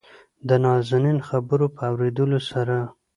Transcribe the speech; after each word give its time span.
دنازنين 0.49 1.19
خبرو 1.29 1.65
په 1.75 1.81
اورېدلو 1.91 2.39
سره 2.49 2.77